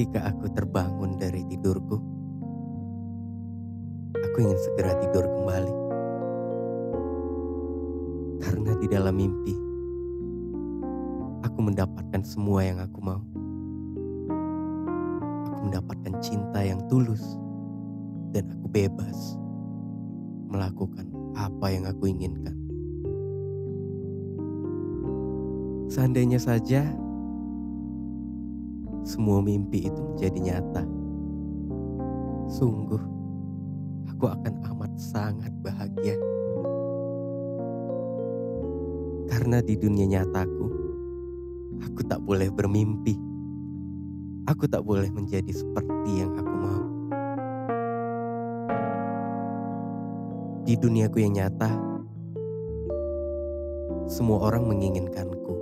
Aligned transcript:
Ketika 0.00 0.28
aku 0.28 0.48
terbangun 0.52 1.16
dari 1.16 1.40
tidurku, 1.48 1.96
aku 4.12 4.36
ingin 4.40 4.60
segera 4.60 4.92
tidur 4.96 5.24
kembali. 5.24 5.74
Karena 8.44 8.72
di 8.76 8.86
dalam 8.88 9.12
mimpi, 9.16 9.56
aku 11.44 11.58
mendapatkan 11.64 12.20
semua 12.24 12.60
yang 12.60 12.80
aku 12.80 12.98
mau. 13.00 13.24
Aku 15.48 15.60
mendapatkan 15.68 16.12
cinta 16.20 16.60
yang 16.60 16.84
tulus, 16.88 17.40
dan 18.30 18.46
aku 18.50 18.66
bebas 18.70 19.38
melakukan 20.50 21.06
apa 21.34 21.66
yang 21.70 21.86
aku 21.86 22.10
inginkan. 22.10 22.56
Seandainya 25.90 26.38
saja 26.38 26.86
semua 29.02 29.42
mimpi 29.42 29.90
itu 29.90 30.00
menjadi 30.14 30.38
nyata. 30.38 30.84
Sungguh, 32.46 33.02
aku 34.06 34.30
akan 34.30 34.54
amat 34.70 34.92
sangat 34.94 35.50
bahagia. 35.62 36.14
Karena 39.30 39.62
di 39.62 39.74
dunia 39.74 40.06
nyataku, 40.06 40.66
aku 41.82 42.00
tak 42.06 42.22
boleh 42.22 42.50
bermimpi. 42.54 43.18
Aku 44.46 44.66
tak 44.66 44.82
boleh 44.82 45.10
menjadi 45.10 45.50
seperti 45.50 46.22
yang 46.22 46.34
aku 46.38 46.54
mau. 46.54 46.79
Di 50.60 50.76
duniaku 50.76 51.24
yang 51.24 51.40
nyata, 51.40 51.72
semua 54.10 54.44
orang 54.50 54.68
menginginkanku 54.68 55.54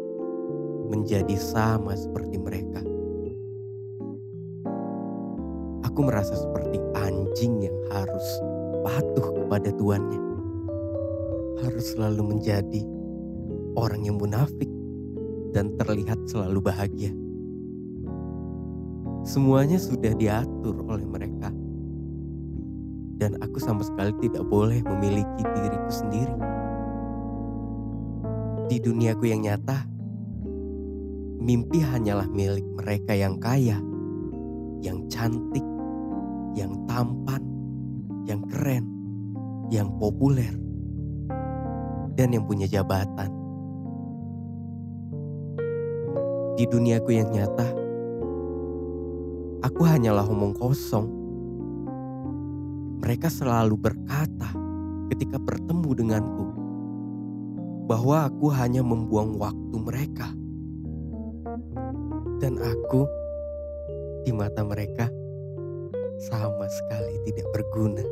menjadi 0.88 1.36
sama 1.38 1.94
seperti 1.94 2.40
mereka. 2.40 2.80
Aku 5.86 6.00
merasa 6.02 6.34
seperti 6.34 6.82
anjing 6.98 7.68
yang 7.68 7.78
harus 7.94 8.26
patuh 8.82 9.28
kepada 9.38 9.70
tuannya. 9.76 10.22
Harus 11.62 11.94
selalu 11.94 12.34
menjadi 12.34 12.82
orang 13.78 14.02
yang 14.02 14.18
munafik 14.18 14.70
dan 15.54 15.74
terlihat 15.78 16.18
selalu 16.26 16.58
bahagia. 16.58 17.12
Semuanya 19.26 19.76
sudah 19.76 20.14
diatur 20.14 20.86
oleh 20.88 21.04
mereka. 21.04 21.50
Dan 23.18 23.34
aku 23.42 23.58
sama 23.58 23.82
sekali 23.82 24.14
tidak 24.22 24.46
boleh 24.46 24.78
memiliki 24.86 25.42
diriku 25.42 25.90
sendiri. 25.90 26.36
Di 28.70 28.78
duniaku 28.78 29.26
yang 29.26 29.42
nyata, 29.42 29.82
mimpi 31.42 31.82
hanyalah 31.82 32.30
milik 32.30 32.62
mereka 32.78 33.18
yang 33.18 33.42
kaya, 33.42 33.82
yang 34.86 35.02
cantik, 35.10 35.66
yang 36.54 36.78
tampan, 36.86 37.42
yang 38.22 38.38
keren, 38.46 38.86
yang 39.66 39.90
populer, 39.98 40.54
dan 42.14 42.30
yang 42.30 42.46
punya 42.46 42.70
jabatan. 42.70 43.34
Di 46.54 46.66
duniaku 46.70 47.10
yang 47.18 47.34
nyata, 47.34 47.66
aku 49.66 49.82
hanyalah 49.82 50.26
omong 50.26 50.54
kosong. 50.54 51.17
Mereka 53.08 53.32
selalu 53.32 53.80
berkata 53.80 54.52
ketika 55.08 55.40
bertemu 55.40 55.96
denganku 55.96 56.44
bahwa 57.88 58.28
aku 58.28 58.52
hanya 58.52 58.84
membuang 58.84 59.32
waktu 59.40 59.76
mereka. 59.80 60.28
Dan 62.36 62.60
aku 62.60 63.08
di 64.28 64.32
mata 64.36 64.60
mereka 64.60 65.08
sama 66.20 66.68
sekali 66.68 67.16
tidak 67.24 67.48
berguna. 67.48 68.04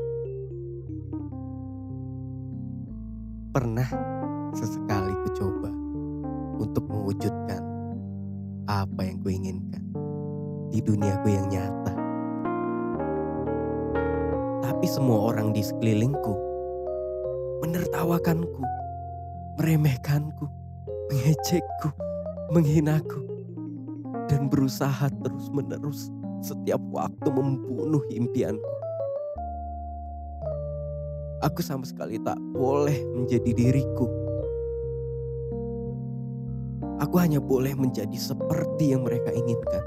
Pernah 3.52 3.88
sesekali 4.56 5.12
ku 5.12 5.28
coba 5.36 5.70
untuk 6.56 6.88
mewujudkan 6.88 7.60
apa 8.64 9.04
yang 9.04 9.20
kuinginkan 9.20 9.84
di 10.72 10.80
duniaku 10.80 11.36
yang 11.36 11.52
nyata. 11.52 11.75
Tapi 14.86 15.02
semua 15.02 15.34
orang 15.34 15.50
di 15.50 15.66
sekelilingku 15.66 16.34
menertawakanku, 17.58 18.62
meremehkanku, 19.58 20.46
mengejekku, 21.10 21.90
menghinaku, 22.54 23.18
dan 24.30 24.46
berusaha 24.46 25.10
terus-menerus 25.26 26.14
setiap 26.38 26.78
waktu 26.94 27.26
membunuh 27.34 27.98
impianku. 28.14 28.74
Aku 31.42 31.66
sama 31.66 31.82
sekali 31.82 32.22
tak 32.22 32.38
boleh 32.54 33.02
menjadi 33.10 33.58
diriku. 33.58 34.06
Aku 37.02 37.18
hanya 37.18 37.42
boleh 37.42 37.74
menjadi 37.74 38.14
seperti 38.14 38.94
yang 38.94 39.02
mereka 39.02 39.34
inginkan. 39.34 39.82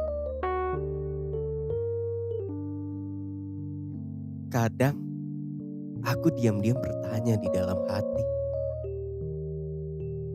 Kadang 4.50 4.98
aku 6.02 6.34
diam-diam 6.34 6.74
bertanya 6.82 7.38
di 7.38 7.46
dalam 7.54 7.78
hati, 7.86 8.24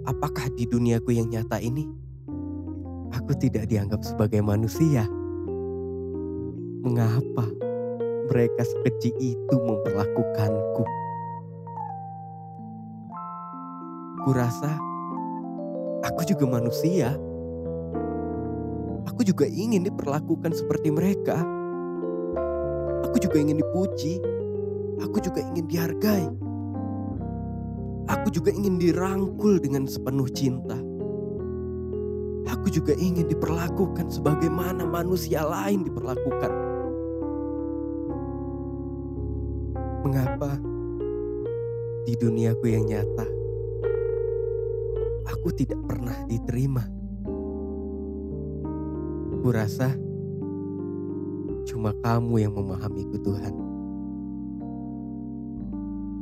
apakah 0.07 0.47
di 0.55 0.71
duniaku 0.71 1.19
yang 1.19 1.27
nyata 1.35 1.59
ini 1.59 1.83
aku 3.11 3.35
tidak 3.43 3.67
dianggap 3.67 4.07
sebagai 4.07 4.39
manusia? 4.39 5.03
Mengapa 6.87 7.43
mereka 8.31 8.63
sekeji 8.63 9.35
itu 9.35 9.57
memperlakukanku? 9.59 10.87
Kurasa 14.23 14.79
aku 16.07 16.23
juga 16.23 16.47
manusia. 16.47 17.19
Aku 19.11 19.27
juga 19.27 19.43
ingin 19.43 19.83
diperlakukan 19.83 20.55
seperti 20.55 20.95
mereka. 20.95 21.54
Aku 23.15 23.31
juga 23.31 23.39
ingin 23.39 23.63
dipuji. 23.63 24.19
Aku 24.99 25.23
juga 25.23 25.39
ingin 25.39 25.71
dihargai. 25.71 26.27
Aku 28.11 28.27
juga 28.35 28.51
ingin 28.51 28.75
dirangkul 28.75 29.63
dengan 29.63 29.87
sepenuh 29.87 30.27
cinta. 30.35 30.75
Aku 32.51 32.67
juga 32.75 32.91
ingin 32.99 33.31
diperlakukan 33.31 34.11
sebagaimana 34.11 34.83
manusia 34.83 35.47
lain 35.47 35.87
diperlakukan. 35.87 36.53
Mengapa 40.03 40.59
di 42.11 42.19
duniaku 42.19 42.67
yang 42.67 42.83
nyata 42.83 43.31
aku 45.31 45.55
tidak 45.55 45.79
pernah 45.87 46.19
diterima? 46.27 46.83
Kurasa 49.39 50.14
cuma 51.65 51.97
kamu 52.05 52.49
yang 52.49 52.53
memahamiku 52.55 53.17
Tuhan. 53.25 53.55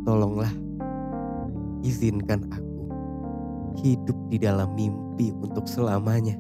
Tolonglah 0.02 0.50
izinkan 1.82 2.46
aku 2.50 2.72
hidup 3.82 4.18
di 4.30 4.38
dalam 4.38 4.70
mimpi 4.74 5.34
untuk 5.42 5.66
selamanya. 5.66 6.38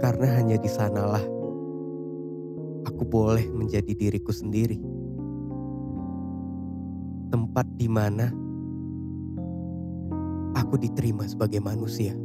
Karena 0.00 0.28
hanya 0.40 0.56
di 0.56 0.68
sanalah 0.68 1.24
aku 2.88 3.04
boleh 3.04 3.44
menjadi 3.52 3.92
diriku 3.92 4.32
sendiri. 4.32 4.80
Tempat 7.30 7.66
di 7.76 7.88
mana 7.88 8.32
aku 10.56 10.80
diterima 10.80 11.28
sebagai 11.28 11.60
manusia. 11.60 12.16